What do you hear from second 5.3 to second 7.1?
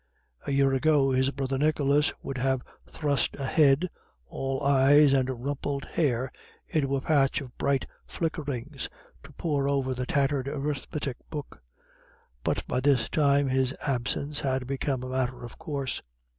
rumpled hair, into a